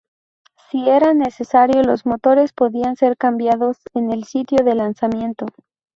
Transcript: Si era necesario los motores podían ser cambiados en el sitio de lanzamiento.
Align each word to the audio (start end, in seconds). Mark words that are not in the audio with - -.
Si 0.71 0.89
era 0.89 1.13
necesario 1.13 1.83
los 1.83 2.07
motores 2.07 2.53
podían 2.53 2.95
ser 2.95 3.15
cambiados 3.17 3.77
en 3.93 4.11
el 4.11 4.23
sitio 4.23 4.65
de 4.65 4.73
lanzamiento. 4.73 5.45